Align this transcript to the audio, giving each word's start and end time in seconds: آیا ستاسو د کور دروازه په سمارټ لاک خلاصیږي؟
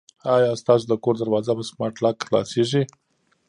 آیا 0.35 0.51
ستاسو 0.61 0.83
د 0.87 0.93
کور 1.03 1.15
دروازه 1.17 1.51
په 1.57 1.63
سمارټ 1.69 1.95
لاک 2.03 2.17
خلاصیږي؟ 2.27 2.83